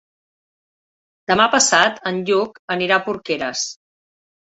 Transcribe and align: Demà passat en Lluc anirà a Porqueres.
Demà 1.31 1.45
passat 1.55 2.01
en 2.11 2.17
Lluc 2.29 2.57
anirà 2.77 2.97
a 2.97 3.05
Porqueres. 3.11 3.63